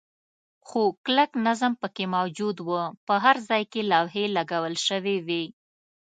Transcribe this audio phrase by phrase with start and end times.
[0.67, 2.69] خو کلک نظم پکې موجود و،
[3.07, 5.43] په هر ځای کې لوحې لګول شوې وې.